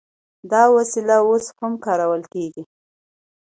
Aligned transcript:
دا 0.51 0.63
وسله 0.75 1.15
اوس 1.27 1.45
هم 1.59 1.73
کارول 1.85 2.21
کیږي. 2.33 2.63